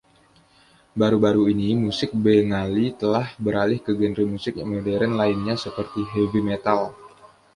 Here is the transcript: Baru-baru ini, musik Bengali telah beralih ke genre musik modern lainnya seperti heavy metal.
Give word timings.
Baru-baru 0.99 1.43
ini, 1.53 1.69
musik 1.85 2.09
Bengali 2.23 2.85
telah 3.01 3.27
beralih 3.43 3.77
ke 3.85 3.91
genre 3.99 4.25
musik 4.33 4.53
modern 4.71 5.11
lainnya 5.21 5.53
seperti 5.65 6.01
heavy 6.17 6.41
metal. 6.49 6.81